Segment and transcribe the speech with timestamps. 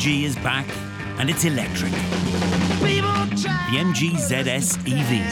[0.00, 0.66] MG is back
[1.18, 1.92] and it's electric.
[1.92, 1.98] The
[3.76, 5.30] MG ZS EV.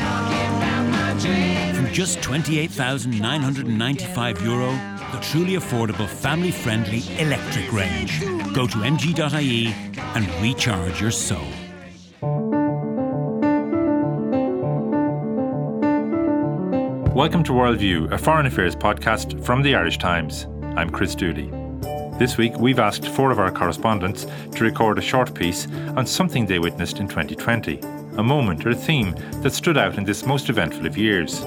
[1.74, 4.72] From just 28,995 euro,
[5.12, 8.20] the truly affordable, family friendly electric range.
[8.52, 11.48] Go to mg.ie and recharge your soul.
[17.14, 20.46] Welcome to Worldview, a foreign affairs podcast from the Irish Times.
[20.76, 21.57] I'm Chris Dooley.
[22.18, 26.46] This week, we've asked four of our correspondents to record a short piece on something
[26.46, 27.78] they witnessed in 2020,
[28.16, 29.12] a moment or a theme
[29.42, 31.44] that stood out in this most eventful of years.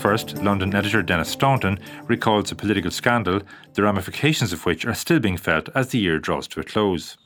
[0.00, 1.78] First, London editor Denis Staunton
[2.08, 3.42] recalls a political scandal,
[3.74, 7.16] the ramifications of which are still being felt as the year draws to a close.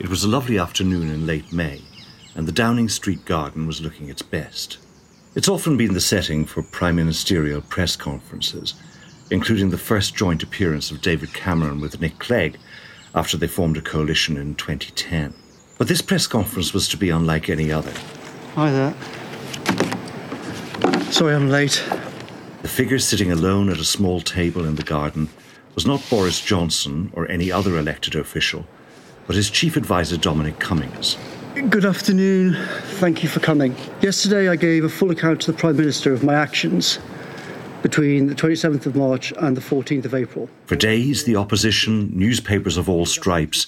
[0.00, 1.82] It was a lovely afternoon in late May,
[2.34, 4.78] and the Downing Street garden was looking its best.
[5.36, 8.74] It's often been the setting for prime ministerial press conferences,
[9.30, 12.58] including the first joint appearance of David Cameron with Nick Clegg
[13.14, 15.34] after they formed a coalition in 2010.
[15.78, 17.92] But this press conference was to be unlike any other.
[18.54, 18.94] Hi there.
[21.10, 21.82] Sorry I'm late.
[22.62, 25.28] The figure sitting alone at a small table in the garden
[25.74, 28.64] was not Boris Johnson or any other elected official,
[29.26, 31.16] but his chief advisor Dominic Cummings.
[31.68, 32.56] Good afternoon.
[32.98, 33.76] Thank you for coming.
[34.00, 36.98] Yesterday, I gave a full account to the Prime Minister of my actions
[37.84, 40.48] between the 27th of March and the 14th of April.
[40.64, 43.66] For days, the opposition, newspapers of all stripes,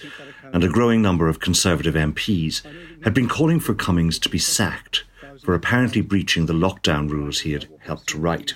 [0.54, 2.62] and a growing number of Conservative MPs
[3.04, 5.04] had been calling for Cummings to be sacked
[5.44, 8.54] for apparently breaching the lockdown rules he had helped to write.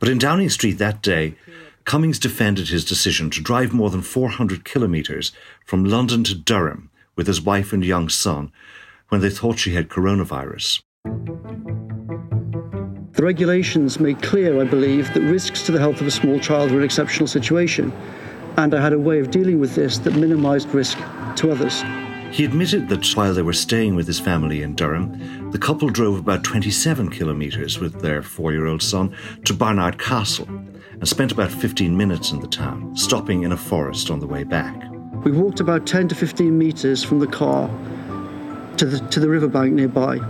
[0.00, 1.36] But in Downing Street that day,
[1.84, 5.30] Cummings defended his decision to drive more than 400 kilometres
[5.64, 8.50] from London to Durham with his wife and young son
[9.08, 10.80] when they thought she had coronavirus.
[13.20, 16.70] The regulations made clear, I believe, that risks to the health of a small child
[16.70, 17.92] were an exceptional situation,
[18.56, 20.96] and I had a way of dealing with this that minimised risk
[21.36, 21.82] to others.
[22.30, 26.18] He admitted that while they were staying with his family in Durham, the couple drove
[26.18, 31.52] about 27 kilometres with their four year old son to Barnard Castle and spent about
[31.52, 34.82] 15 minutes in the town, stopping in a forest on the way back.
[35.24, 37.68] We walked about 10 to 15 metres from the car
[38.78, 40.20] to the, to the riverbank nearby.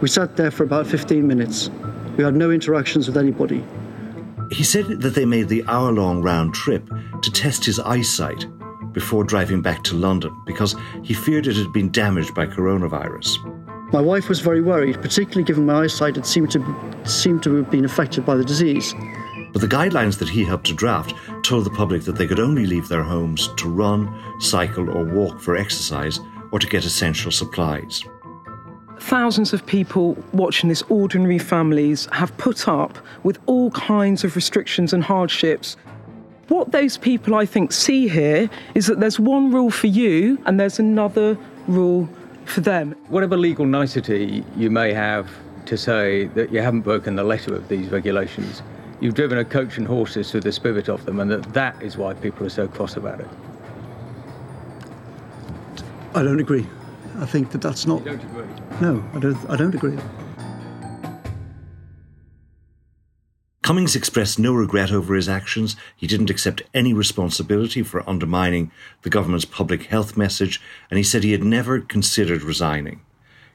[0.00, 1.70] We sat there for about 15 minutes.
[2.16, 3.64] We had no interactions with anybody.
[4.50, 6.88] He said that they made the hour long round trip
[7.22, 8.46] to test his eyesight
[8.92, 13.36] before driving back to London because he feared it had been damaged by coronavirus.
[13.92, 17.70] My wife was very worried, particularly given my eyesight had seemed to, seemed to have
[17.70, 18.94] been affected by the disease.
[19.52, 22.66] But the guidelines that he helped to draft told the public that they could only
[22.66, 26.20] leave their homes to run, cycle, or walk for exercise
[26.52, 28.04] or to get essential supplies.
[29.00, 34.92] Thousands of people watching this ordinary families have put up with all kinds of restrictions
[34.92, 35.76] and hardships.
[36.48, 40.60] What those people, I think, see here is that there's one rule for you and
[40.60, 42.08] there's another rule
[42.44, 42.94] for them.
[43.08, 45.28] Whatever legal nicety you may have
[45.66, 48.62] to say that you haven't broken the letter of these regulations,
[49.00, 51.96] you've driven a coach and horses through the spirit of them, and that that is
[51.96, 53.28] why people are so cross about it.
[56.14, 56.66] I don't agree.
[57.20, 57.98] I think that that's not.
[58.00, 58.46] You don't agree?
[58.80, 59.50] No, I don't.
[59.50, 59.98] I don't agree.
[63.62, 65.76] Cummings expressed no regret over his actions.
[65.94, 68.72] He didn't accept any responsibility for undermining
[69.02, 73.02] the government's public health message, and he said he had never considered resigning.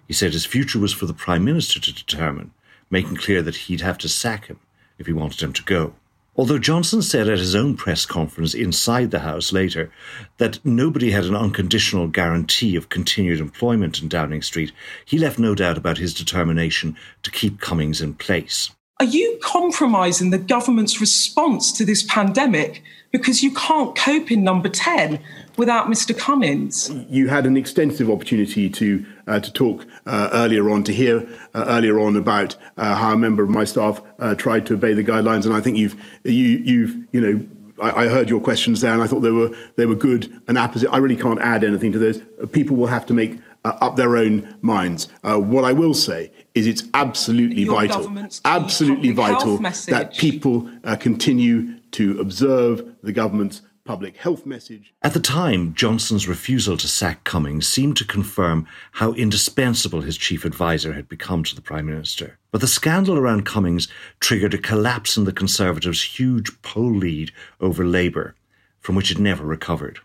[0.08, 2.52] He said his future was for the Prime Minister to determine,
[2.92, 4.60] making clear that he'd have to sack him
[5.00, 5.96] if he wanted him to go.
[6.38, 9.90] Although Johnson said at his own press conference inside the House later
[10.38, 14.74] that nobody had an unconditional guarantee of continued employment in Downing Street,
[15.06, 18.72] he left no doubt about his determination to keep Cummings in place.
[19.00, 22.82] Are you compromising the government's response to this pandemic
[23.12, 25.20] because you can't cope in number 10
[25.58, 26.18] without Mr.
[26.18, 26.90] Cummings?
[27.10, 31.66] You had an extensive opportunity to uh, to talk uh, earlier on, to hear uh,
[31.68, 35.04] earlier on about uh, how a member of my staff uh, tried to obey the
[35.04, 37.46] guidelines, and I think you've you you've you know.
[37.78, 40.58] I, I heard your questions there, and I thought they were they were good and
[40.58, 40.90] apposite.
[40.94, 42.22] I really can't add anything to those.
[42.54, 45.10] People will have to make uh, up their own minds.
[45.24, 50.96] Uh, what I will say is it's absolutely Your vital, absolutely vital that people uh,
[50.96, 54.94] continue to observe the government's public health message.
[55.04, 60.44] At the time, Johnson's refusal to sack Cummings seemed to confirm how indispensable his chief
[60.44, 62.40] advisor had become to the Prime Minister.
[62.52, 63.88] But the scandal around Cummings
[64.20, 68.36] triggered a collapse in the Conservatives' huge poll lead over Labour,
[68.80, 70.00] from which it never recovered.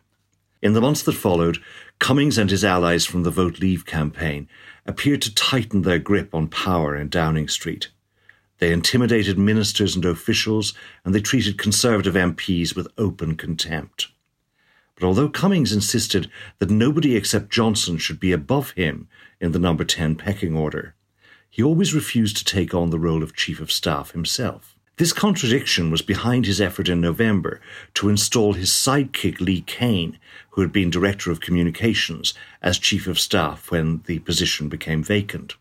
[0.63, 1.59] In the months that followed,
[1.99, 4.47] Cummings and his allies from the Vote Leave campaign
[4.85, 7.89] appeared to tighten their grip on power in Downing Street.
[8.61, 10.75] They intimidated ministers and officials,
[11.05, 14.09] and they treated Conservative MPs with open contempt.
[14.95, 19.09] But although Cummings insisted that nobody except Johnson should be above him
[19.41, 20.95] in the number 10 pecking order,
[21.49, 24.77] he always refused to take on the role of Chief of Staff himself.
[24.99, 27.63] This contradiction was behind his effort in November
[27.95, 30.19] to install his sidekick Lee Cain,
[30.51, 35.55] who had been Director of Communications, as Chief of Staff when the position became vacant.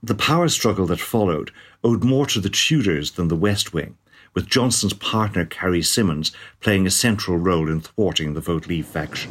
[0.00, 1.50] The power struggle that followed
[1.84, 3.96] owed more to the Tudors than the West Wing,
[4.34, 9.30] with Johnson's partner Carrie Symonds playing a central role in thwarting the Vote Leave faction.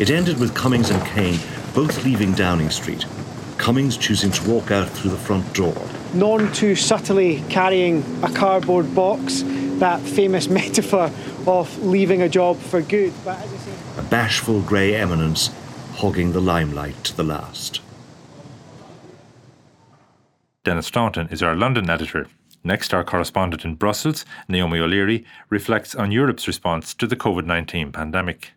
[0.00, 1.38] It ended with Cummings and Cain
[1.72, 3.04] both leaving Downing Street,
[3.58, 5.74] Cummings choosing to walk out through the front door.
[6.14, 9.42] None too subtly carrying a cardboard box,
[9.78, 11.10] that famous metaphor
[11.46, 13.12] of leaving a job for good.
[13.26, 15.50] a bashful grey eminence
[15.94, 17.80] hogging the limelight to the last.
[20.64, 22.26] Denis Staunton is our London editor.
[22.64, 27.92] Next, our correspondent in Brussels, Naomi O'Leary, reflects on Europe's response to the COVID 19
[27.92, 28.52] pandemic.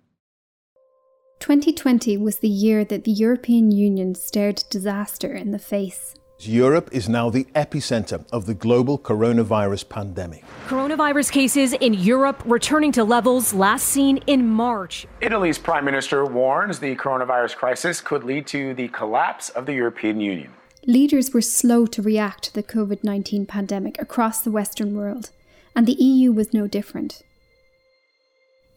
[1.40, 6.16] 2020 was the year that the European Union stared disaster in the face.
[6.40, 10.46] Europe is now the epicenter of the global coronavirus pandemic.
[10.68, 15.06] Coronavirus cases in Europe returning to levels last seen in March.
[15.20, 20.22] Italy's prime minister warns the coronavirus crisis could lead to the collapse of the European
[20.22, 20.54] Union
[20.88, 25.30] leaders were slow to react to the COVID 19 pandemic across the Western world,
[25.76, 27.22] and the EU was no different.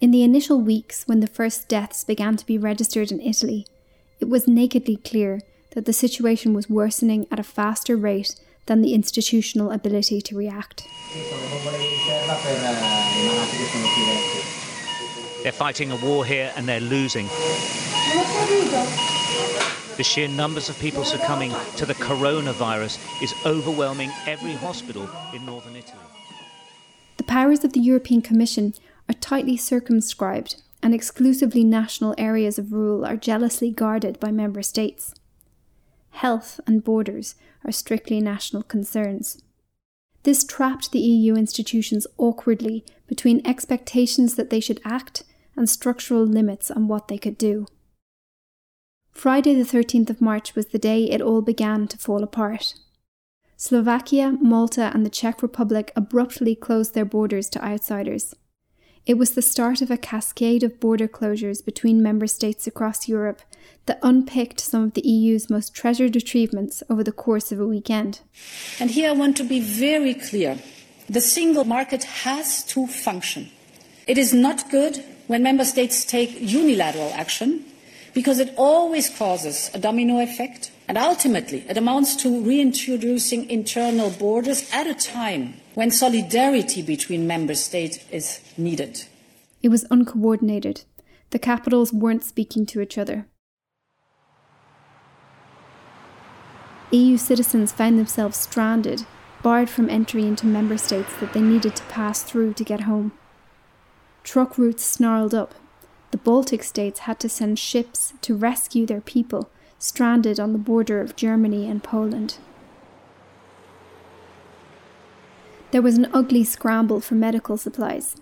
[0.00, 3.66] In the initial weeks when the first deaths began to be registered in Italy,
[4.18, 5.40] it was nakedly clear
[5.70, 8.34] that the situation was worsening at a faster rate
[8.66, 10.84] than the institutional ability to react.
[15.42, 17.28] They're fighting a war here and they're losing.
[19.96, 25.76] The sheer numbers of people succumbing to the coronavirus is overwhelming every hospital in northern
[25.76, 25.98] Italy.
[27.16, 28.74] The powers of the European Commission
[29.08, 35.14] are tightly circumscribed, and exclusively national areas of rule are jealously guarded by member states.
[36.10, 37.34] Health and borders
[37.64, 39.42] are strictly national concerns.
[40.22, 45.24] This trapped the EU institutions awkwardly between expectations that they should act
[45.56, 47.66] and structural limits on what they could do.
[49.12, 52.74] Friday, the 13th of March, was the day it all began to fall apart.
[53.56, 58.34] Slovakia, Malta, and the Czech Republic abruptly closed their borders to outsiders.
[59.06, 63.42] It was the start of a cascade of border closures between member states across Europe
[63.86, 68.20] that unpicked some of the EU's most treasured achievements over the course of a weekend.
[68.78, 70.58] And here I want to be very clear
[71.08, 73.50] the single market has to function.
[74.06, 77.64] It is not good when member states take unilateral action
[78.14, 84.68] because it always causes a domino effect and ultimately it amounts to reintroducing internal borders
[84.72, 89.04] at a time when solidarity between member states is needed.
[89.62, 90.84] It was uncoordinated.
[91.30, 93.26] The capitals weren't speaking to each other.
[96.90, 99.06] EU citizens found themselves stranded,
[99.42, 103.12] barred from entry into member states that they needed to pass through to get home.
[104.24, 105.54] Truck routes snarled up,
[106.22, 111.16] Baltic states had to send ships to rescue their people stranded on the border of
[111.16, 112.36] Germany and Poland.
[115.70, 118.16] There was an ugly scramble for medical supplies.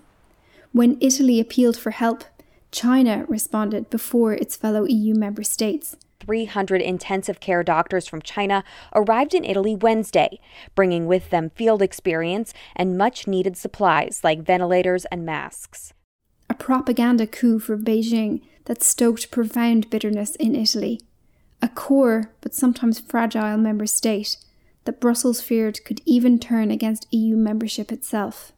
[0.71, 2.23] When Italy appealed for help,
[2.71, 5.97] China responded before its fellow EU member states.
[6.19, 8.63] 300 intensive care doctors from China
[8.93, 10.39] arrived in Italy Wednesday,
[10.75, 15.93] bringing with them field experience and much needed supplies like ventilators and masks
[16.49, 20.99] a propaganda coup for Beijing that stoked profound bitterness in Italy,
[21.61, 24.37] a core but sometimes fragile member state
[24.85, 28.51] that Brussels feared could even turn against EU membership itself.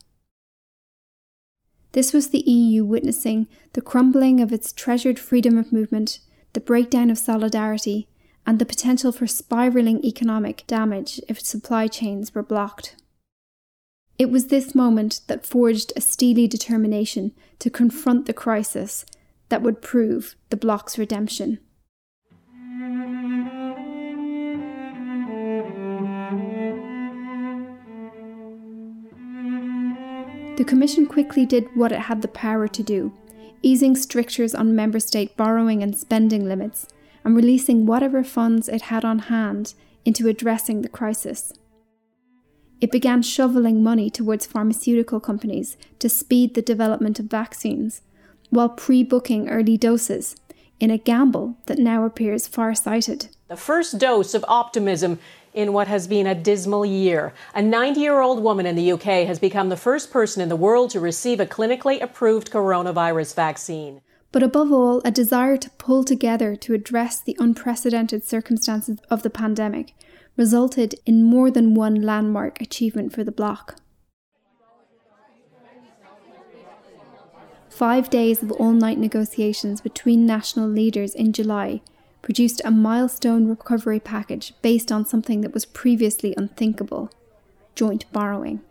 [1.93, 6.19] This was the EU witnessing the crumbling of its treasured freedom of movement,
[6.53, 8.07] the breakdown of solidarity,
[8.45, 12.95] and the potential for spiralling economic damage if supply chains were blocked.
[14.21, 19.03] It was this moment that forged a steely determination to confront the crisis
[19.49, 21.57] that would prove the bloc's redemption.
[30.55, 33.11] The Commission quickly did what it had the power to do,
[33.63, 36.85] easing strictures on member state borrowing and spending limits,
[37.25, 39.73] and releasing whatever funds it had on hand
[40.05, 41.53] into addressing the crisis.
[42.81, 48.01] It began shoveling money towards pharmaceutical companies to speed the development of vaccines,
[48.49, 50.35] while pre booking early doses
[50.79, 53.29] in a gamble that now appears far sighted.
[53.49, 55.19] The first dose of optimism
[55.53, 57.33] in what has been a dismal year.
[57.53, 60.55] A 90 year old woman in the UK has become the first person in the
[60.55, 64.01] world to receive a clinically approved coronavirus vaccine.
[64.31, 69.29] But above all, a desire to pull together to address the unprecedented circumstances of the
[69.29, 69.93] pandemic
[70.37, 73.75] resulted in more than one landmark achievement for the bloc.
[77.69, 81.81] Five days of all night negotiations between national leaders in July
[82.21, 87.09] produced a milestone recovery package based on something that was previously unthinkable
[87.73, 88.61] joint borrowing.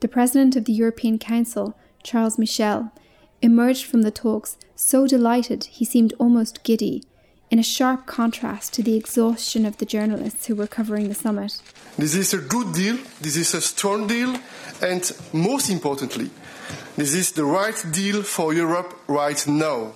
[0.00, 2.92] The President of the European Council, Charles Michel,
[3.42, 7.04] emerged from the talks so delighted he seemed almost giddy,
[7.50, 11.60] in a sharp contrast to the exhaustion of the journalists who were covering the summit.
[11.96, 14.38] This is a good deal, this is a strong deal,
[14.82, 16.30] and most importantly,
[16.96, 19.92] this is the right deal for Europe right now.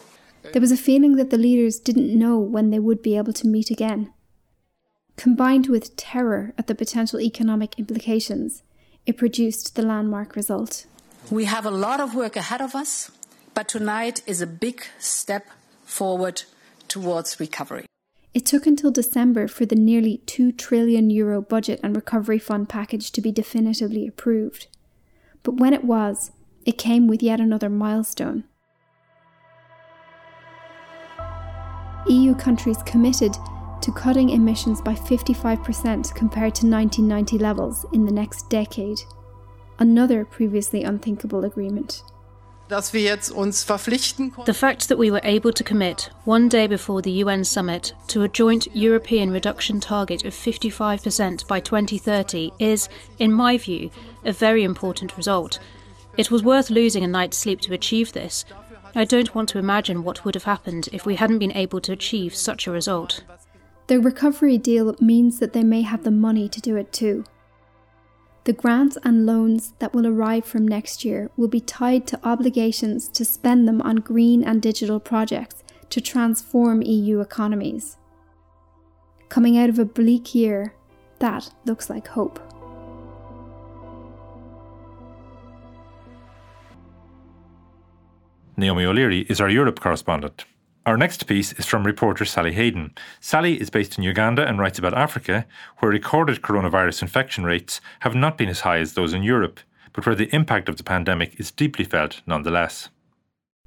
[0.52, 3.46] There was a feeling that the leaders didn't know when they would be able to
[3.46, 4.12] meet again.
[5.16, 8.62] Combined with terror at the potential economic implications,
[9.06, 10.86] it produced the landmark result.
[11.30, 13.10] We have a lot of work ahead of us,
[13.54, 15.46] but tonight is a big step
[15.84, 16.42] forward
[16.92, 17.86] towards recovery.
[18.34, 23.10] It took until December for the nearly 2 trillion euro budget and recovery fund package
[23.12, 24.66] to be definitively approved.
[25.42, 26.32] But when it was,
[26.66, 28.44] it came with yet another milestone.
[32.08, 33.32] EU countries committed
[33.80, 39.00] to cutting emissions by 55% compared to 1990 levels in the next decade.
[39.78, 42.02] Another previously unthinkable agreement.
[42.68, 48.22] The fact that we were able to commit, one day before the UN summit, to
[48.22, 52.88] a joint European reduction target of 55% by 2030 is,
[53.18, 53.90] in my view,
[54.24, 55.58] a very important result.
[56.16, 58.44] It was worth losing a night's sleep to achieve this,
[58.94, 61.92] I don't want to imagine what would have happened if we hadn't been able to
[61.92, 63.24] achieve such a result.
[63.86, 67.24] The recovery deal means that they may have the money to do it too.
[68.44, 73.06] The grants and loans that will arrive from next year will be tied to obligations
[73.10, 77.98] to spend them on green and digital projects to transform EU economies.
[79.28, 80.74] Coming out of a bleak year,
[81.20, 82.40] that looks like hope.
[88.56, 90.44] Naomi O'Leary is our Europe correspondent.
[90.84, 92.92] Our next piece is from reporter Sally Hayden.
[93.20, 95.46] Sally is based in Uganda and writes about Africa,
[95.78, 99.60] where recorded coronavirus infection rates have not been as high as those in Europe,
[99.92, 102.88] but where the impact of the pandemic is deeply felt nonetheless.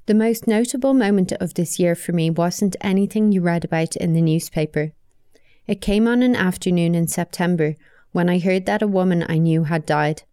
[0.04, 4.12] The most notable moment of this year for me wasn't anything you read about in
[4.12, 4.92] the newspaper.
[5.66, 7.76] It came on an afternoon in September
[8.12, 10.24] when I heard that a woman I knew had died.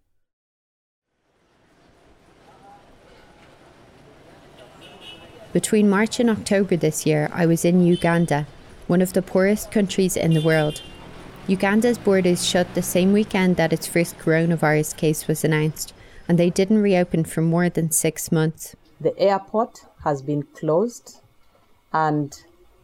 [5.53, 8.47] Between March and October this year, I was in Uganda,
[8.87, 10.81] one of the poorest countries in the world.
[11.47, 15.93] Uganda's borders shut the same weekend that its first coronavirus case was announced,
[16.27, 18.75] and they didn't reopen for more than six months.
[18.99, 21.19] The airport has been closed,
[21.91, 22.33] and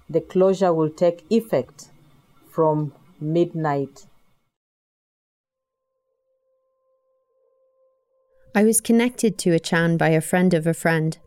[0.08, 1.88] the closure will take effect
[2.52, 4.06] from midnight.
[8.54, 11.18] I was connected to Achan by a friend of a friend.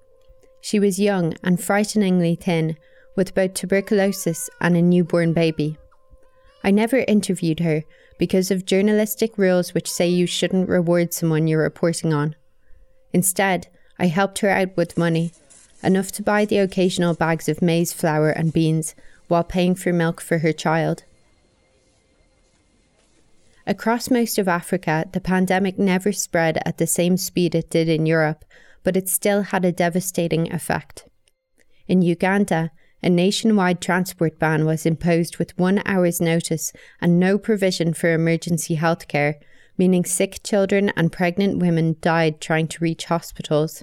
[0.62, 2.76] She was young and frighteningly thin,
[3.16, 5.76] with both tuberculosis and a newborn baby.
[6.64, 7.82] I never interviewed her
[8.16, 12.36] because of journalistic rules which say you shouldn't reward someone you're reporting on.
[13.12, 13.66] Instead,
[13.98, 15.32] I helped her out with money,
[15.82, 18.94] enough to buy the occasional bags of maize flour and beans
[19.26, 21.02] while paying for milk for her child.
[23.66, 28.06] Across most of Africa, the pandemic never spread at the same speed it did in
[28.06, 28.44] Europe,
[28.82, 31.08] but it still had a devastating effect.
[31.88, 32.70] In Uganda,
[33.02, 38.76] a nationwide transport ban was imposed with one hour's notice and no provision for emergency
[38.76, 39.34] healthcare,
[39.76, 43.82] meaning sick children and pregnant women died trying to reach hospitals.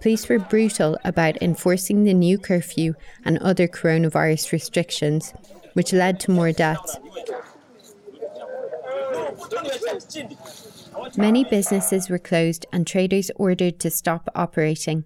[0.00, 5.32] Police were brutal about enforcing the new curfew and other coronavirus restrictions,
[5.74, 6.98] which led to more deaths.
[11.16, 15.04] Many businesses were closed and traders ordered to stop operating.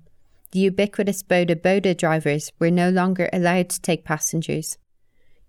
[0.53, 4.79] The ubiquitous Boda Boda drivers were no longer allowed to take passengers.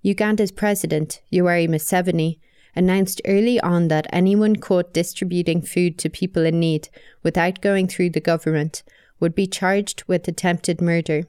[0.03, 2.39] Uganda's president, Yoweri Museveni,
[2.75, 6.89] announced early on that anyone caught distributing food to people in need
[7.23, 8.83] without going through the government
[9.19, 11.23] would be charged with attempted murder.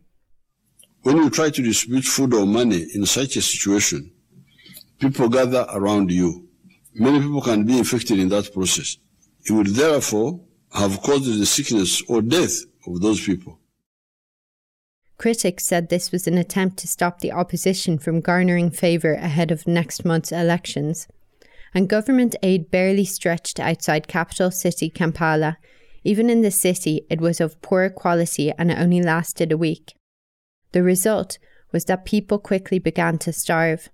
[1.03, 4.11] When you try to distribute food or money in such a situation,
[4.99, 6.48] people gather around you
[6.95, 8.97] many people can be infected in that process.
[9.45, 10.40] It would therefore
[10.73, 13.59] have caused the sickness or death of those people.
[15.16, 19.66] Critics said this was an attempt to stop the opposition from garnering favour ahead of
[19.66, 21.09] next month's elections.
[21.75, 25.59] And government aid barely stretched outside capital city Kampala.
[26.04, 29.95] Even in the city, it was of poor quality and it only lasted a week.
[30.73, 31.38] The result
[31.73, 33.88] was that people quickly began to starve.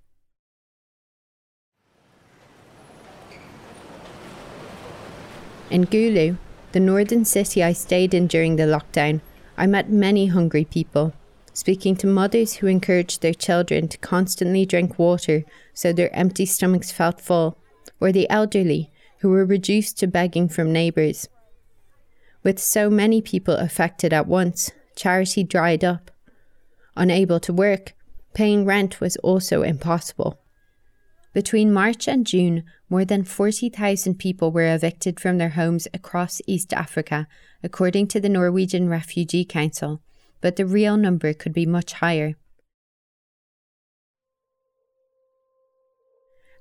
[5.71, 6.37] In Gulu,
[6.73, 9.21] the northern city I stayed in during the lockdown,
[9.57, 11.13] I met many hungry people,
[11.53, 15.43] speaking to mothers who encouraged their children to constantly drink water
[15.73, 17.57] so their empty stomachs felt full,
[17.99, 21.29] or the elderly who were reduced to begging from neighbours.
[22.43, 26.11] With so many people affected at once, charity dried up.
[26.95, 27.93] Unable to work,
[28.35, 30.39] paying rent was also impossible.
[31.35, 36.71] Between March and June, more than 40,000 people were evicted from their homes across East
[36.71, 37.27] Africa,
[37.61, 40.01] according to the Norwegian Refugee Council,
[40.39, 42.35] but the real number could be much higher.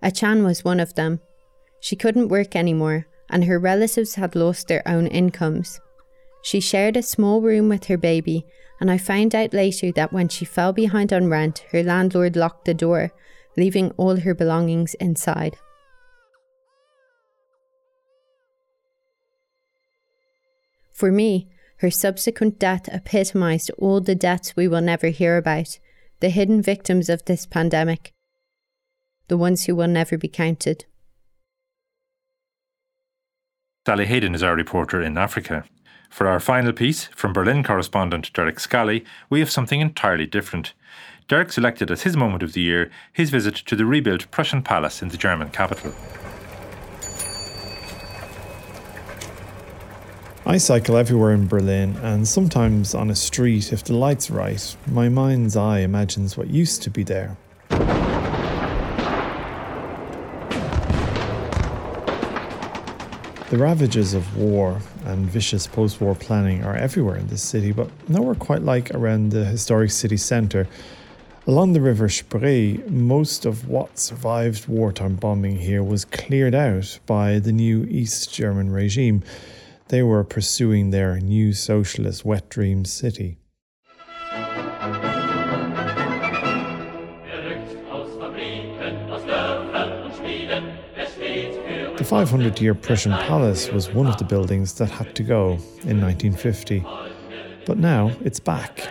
[0.02, 1.20] Achan was one of them.
[1.80, 5.80] She couldn't work anymore, and her relatives had lost their own incomes.
[6.42, 8.44] She shared a small room with her baby,
[8.80, 12.64] and I found out later that when she fell behind on rent, her landlord locked
[12.64, 13.12] the door
[13.56, 15.56] leaving all her belongings inside.
[20.92, 25.78] For me, her subsequent death epitomised all the deaths we will never hear about,
[26.20, 28.12] the hidden victims of this pandemic,
[29.28, 30.84] the ones who will never be counted.
[33.86, 35.64] Sally Hayden is our reporter in Africa.
[36.08, 40.72] For our final piece, from Berlin correspondent Derek Scally, we have something entirely different.
[41.26, 45.00] Derek selected as his moment of the year his visit to the rebuilt Prussian palace
[45.00, 45.94] in the German capital.
[50.44, 55.08] I cycle everywhere in Berlin, and sometimes on a street, if the light's right, my
[55.08, 57.34] mind's eye imagines what used to be there.
[63.48, 67.88] The ravages of war and vicious post war planning are everywhere in this city, but
[68.10, 70.68] nowhere quite like around the historic city centre
[71.46, 77.38] Along the River Spree, most of what survived wartime bombing here was cleared out by
[77.38, 79.22] the new East German regime.
[79.88, 83.36] They were pursuing their new socialist wet dream city.
[91.98, 96.00] The 500 year Prussian Palace was one of the buildings that had to go in
[96.00, 96.82] 1950.
[97.66, 98.88] But now it's back,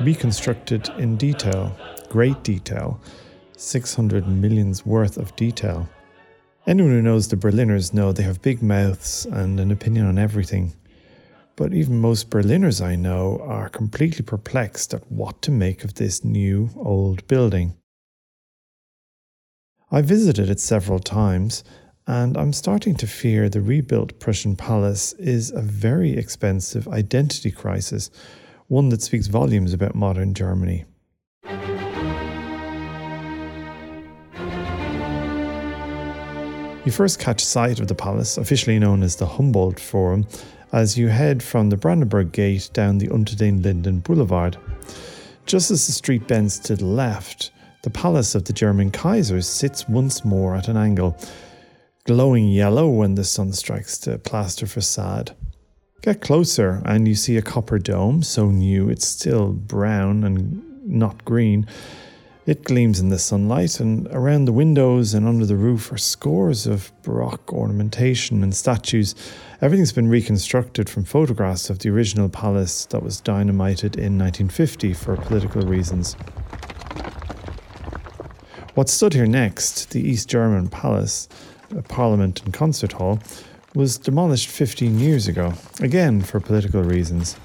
[0.00, 1.76] reconstructed in detail
[2.08, 3.00] great detail,
[3.56, 5.88] 600 millions worth of detail.
[6.66, 10.72] Anyone who knows the Berliners know they have big mouths and an opinion on everything.
[11.54, 16.24] But even most Berliners I know are completely perplexed at what to make of this
[16.24, 17.76] new, old building.
[19.90, 21.62] I visited it several times,
[22.06, 28.10] and I'm starting to fear the rebuilt Prussian palace is a very expensive identity crisis,
[28.66, 30.84] one that speaks volumes about modern Germany.
[36.86, 40.24] You first catch sight of the palace, officially known as the Humboldt Forum,
[40.72, 44.56] as you head from the Brandenburg Gate down the Unter den Linden Boulevard.
[45.46, 47.50] Just as the street bends to the left,
[47.82, 51.18] the palace of the German Kaiser sits once more at an angle,
[52.04, 55.34] glowing yellow when the sun strikes the plaster facade.
[56.02, 61.24] Get closer, and you see a copper dome, so new it's still brown and not
[61.24, 61.66] green,
[62.46, 66.64] it gleams in the sunlight, and around the windows and under the roof are scores
[66.66, 69.16] of Baroque ornamentation and statues.
[69.60, 75.16] Everything's been reconstructed from photographs of the original palace that was dynamited in 1950 for
[75.16, 76.14] political reasons.
[78.74, 81.28] What stood here next, the East German Palace,
[81.88, 83.18] parliament and concert hall,
[83.74, 87.36] was demolished 15 years ago, again for political reasons.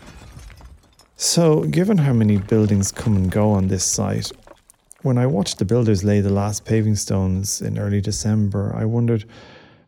[1.16, 4.32] So, given how many buildings come and go on this site,
[5.03, 9.25] when I watched the builders lay the last paving stones in early December, I wondered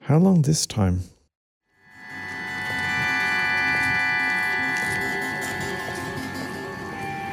[0.01, 1.01] how long this time?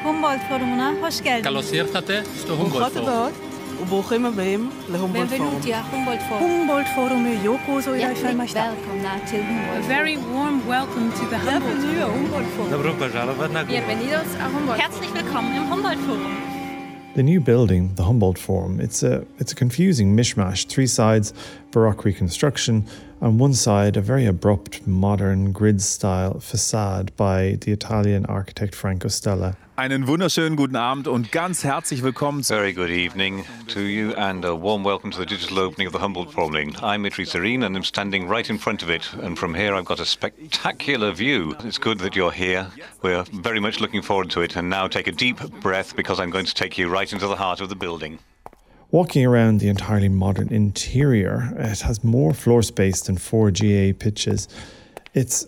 [0.04, 1.44] Humboldt פורומנה, hoş geldiniz.
[1.44, 3.32] καλώς ήρθατε στο Humboldt Forum.
[3.82, 5.62] וברוכים הבאים להומבולד פורום.
[5.62, 6.42] Humboldt Forum.
[6.42, 7.92] Humboldt Forum Yoko zo
[9.80, 12.70] A very warm welcome to the Humboldt Forum.
[12.72, 14.80] Добро пожаловать на Bienvenidos a Humboldt.
[14.80, 16.49] Herzlich willkommen im Humboldt Forum.
[17.15, 20.67] The new building, the Humboldt Forum, it's a it's a confusing mishmash.
[20.67, 21.35] Three sides,
[21.73, 22.87] Baroque reconstruction,
[23.23, 29.09] On one side, a very abrupt, modern, grid style facade by the Italian architect Franco
[29.09, 29.57] Stella.
[29.77, 32.43] Einen wunderschönen guten Abend und ganz herzlich willkommen.
[32.43, 35.99] Very good evening to you and a warm welcome to the digital opening of the
[35.99, 36.83] Humboldt Promenade.
[36.83, 39.13] I'm Mitri Sirin and I'm standing right in front of it.
[39.23, 41.55] And from here, I've got a spectacular view.
[41.63, 42.69] It's good that you're here.
[43.03, 44.57] We're very much looking forward to it.
[44.57, 47.37] And now take a deep breath because I'm going to take you right into the
[47.37, 48.19] heart of the building.
[48.93, 54.49] Walking around the entirely modern interior, it has more floor space than four GA pitches.
[55.15, 55.47] It's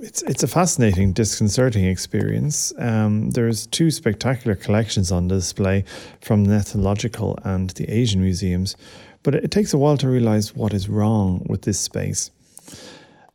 [0.00, 2.72] it's it's a fascinating, disconcerting experience.
[2.78, 5.84] Um, there's two spectacular collections on display
[6.22, 8.74] from the Ethnological and the Asian museums,
[9.22, 12.30] but it, it takes a while to realize what is wrong with this space.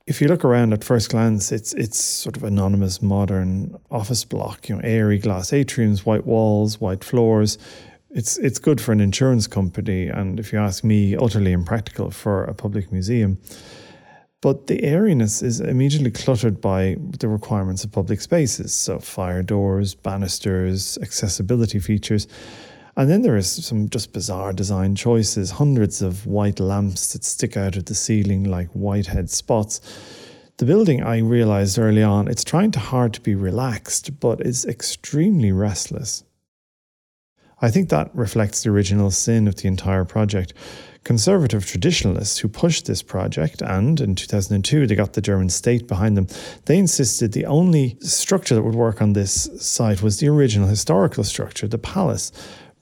[0.07, 4.67] If you look around at first glance, it's it's sort of anonymous modern office block,
[4.67, 7.59] you know, airy glass atriums, white walls, white floors
[8.13, 12.43] it's it's good for an insurance company, and if you ask me, utterly impractical for
[12.45, 13.39] a public museum.
[14.41, 19.95] But the airiness is immediately cluttered by the requirements of public spaces, so fire doors,
[19.95, 22.28] banisters, accessibility features.
[22.95, 27.58] And then there is some just bizarre design choices, hundreds of white lamps that stick
[27.58, 29.82] out of the ceiling like whitehead spots.
[30.58, 34.65] The building, I realized early on, it's trying too hard to be relaxed, but is
[34.65, 36.23] extremely restless.
[37.63, 40.54] I think that reflects the original sin of the entire project.
[41.06, 46.17] Conservative traditionalists who pushed this project, and in 2002 they got the German state behind
[46.17, 46.28] them,
[46.65, 51.23] they insisted the only structure that would work on this site was the original historical
[51.23, 52.34] structure, the palace.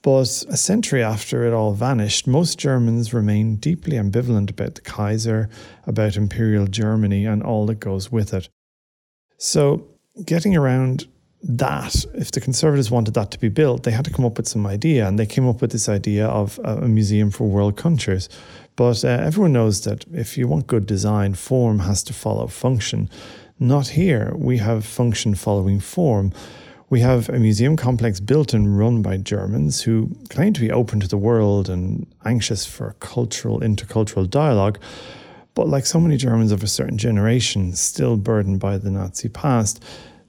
[0.02, 5.48] But a century after it all vanished, most Germans remain deeply ambivalent about the Kaiser,
[5.86, 8.48] about Imperial Germany, and all that goes with it.
[9.38, 9.86] So,
[10.26, 11.06] getting around
[11.42, 14.46] that, if the Conservatives wanted that to be built, they had to come up with
[14.46, 18.28] some idea, and they came up with this idea of a museum for world cultures.
[18.76, 23.10] But uh, everyone knows that if you want good design, form has to follow function.
[23.58, 24.32] Not here.
[24.36, 26.32] We have function following form.
[26.90, 31.00] We have a museum complex built and run by Germans who claim to be open
[31.00, 34.78] to the world and anxious for cultural, intercultural dialogue.
[35.54, 39.82] But like so many Germans of a certain generation, still burdened by the Nazi past,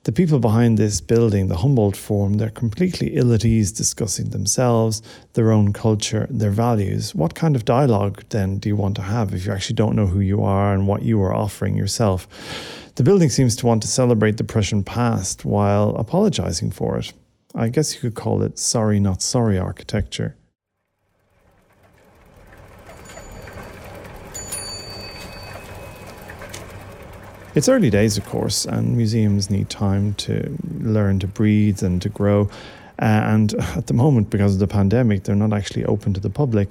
[0.04, 5.02] the people behind this building, the Humboldt Forum, they're completely ill at ease discussing themselves,
[5.32, 7.16] their own culture, their values.
[7.16, 10.08] What kind of dialogue then do you want to have if you actually don't know
[10.08, 12.28] who you are and what you are offering yourself?
[12.96, 17.13] The building seems to want to celebrate the Prussian past while apologizing for it.
[17.56, 20.36] I guess you could call it sorry, not sorry architecture.
[27.56, 32.10] It's early days, of course, and museums need time to learn to breathe and to
[32.10, 32.50] grow.
[33.00, 36.32] Uh, and at the moment, because of the pandemic, they're not actually open to the
[36.32, 36.70] public.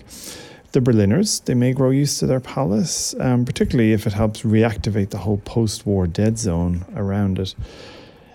[0.72, 5.10] The Berliners, they may grow used to their palace, um, particularly if it helps reactivate
[5.10, 7.54] the whole post war dead zone around it.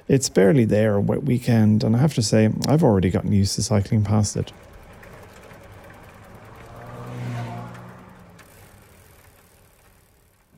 [0.07, 3.55] It's barely there a wet weekend, and I have to say, I've already gotten used
[3.55, 4.53] to cycling past it.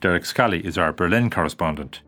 [0.01, 2.01] Derek Scally is our Berlin correspondent.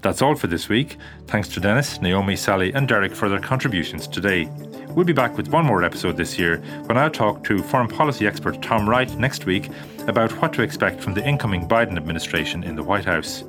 [0.00, 0.96] That's all for this week.
[1.26, 4.48] Thanks to Denis, Naomi, Sally, and Derek for their contributions today.
[4.90, 8.28] We'll be back with one more episode this year when I'll talk to foreign policy
[8.28, 9.70] expert Tom Wright next week
[10.06, 13.42] about what to expect from the incoming Biden administration in the White House.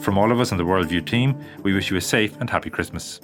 [0.00, 2.68] From all of us in the Worldview team, we wish you a safe and happy
[2.68, 3.20] Christmas.